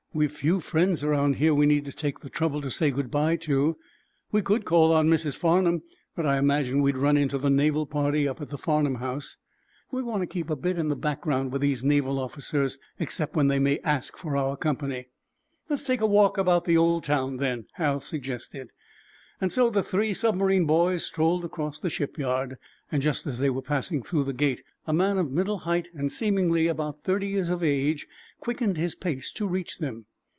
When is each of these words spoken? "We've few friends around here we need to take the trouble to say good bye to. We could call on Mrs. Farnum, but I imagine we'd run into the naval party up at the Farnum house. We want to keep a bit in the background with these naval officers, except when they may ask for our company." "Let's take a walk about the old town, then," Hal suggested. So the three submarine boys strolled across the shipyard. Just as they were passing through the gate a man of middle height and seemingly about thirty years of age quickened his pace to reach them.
"We've 0.13 0.29
few 0.29 0.59
friends 0.59 1.05
around 1.05 1.37
here 1.37 1.53
we 1.55 1.65
need 1.65 1.85
to 1.85 1.93
take 1.93 2.19
the 2.19 2.29
trouble 2.29 2.59
to 2.63 2.69
say 2.69 2.91
good 2.91 3.09
bye 3.09 3.37
to. 3.37 3.77
We 4.29 4.41
could 4.41 4.65
call 4.65 4.91
on 4.91 5.07
Mrs. 5.09 5.37
Farnum, 5.37 5.83
but 6.17 6.25
I 6.25 6.37
imagine 6.37 6.81
we'd 6.81 6.97
run 6.97 7.15
into 7.15 7.37
the 7.37 7.49
naval 7.49 7.85
party 7.85 8.27
up 8.27 8.41
at 8.41 8.49
the 8.49 8.57
Farnum 8.57 8.95
house. 8.95 9.37
We 9.89 10.01
want 10.03 10.21
to 10.23 10.27
keep 10.27 10.49
a 10.49 10.57
bit 10.57 10.77
in 10.77 10.89
the 10.89 10.97
background 10.97 11.53
with 11.53 11.61
these 11.61 11.85
naval 11.85 12.19
officers, 12.19 12.77
except 12.99 13.37
when 13.37 13.47
they 13.47 13.57
may 13.57 13.79
ask 13.85 14.17
for 14.17 14.35
our 14.35 14.57
company." 14.57 15.07
"Let's 15.69 15.83
take 15.85 16.01
a 16.01 16.05
walk 16.05 16.37
about 16.37 16.65
the 16.65 16.75
old 16.75 17.05
town, 17.05 17.37
then," 17.37 17.67
Hal 17.75 18.01
suggested. 18.01 18.71
So 19.47 19.71
the 19.71 19.81
three 19.81 20.13
submarine 20.13 20.65
boys 20.67 21.03
strolled 21.03 21.43
across 21.45 21.79
the 21.79 21.89
shipyard. 21.89 22.57
Just 22.95 23.25
as 23.25 23.39
they 23.39 23.49
were 23.49 23.63
passing 23.63 24.03
through 24.03 24.25
the 24.25 24.33
gate 24.33 24.61
a 24.85 24.93
man 24.93 25.17
of 25.17 25.31
middle 25.31 25.59
height 25.59 25.87
and 25.95 26.11
seemingly 26.11 26.67
about 26.67 27.03
thirty 27.03 27.25
years 27.27 27.49
of 27.49 27.63
age 27.63 28.05
quickened 28.39 28.77
his 28.77 28.93
pace 28.93 29.31
to 29.31 29.47
reach 29.47 29.79
them. 29.79 30.05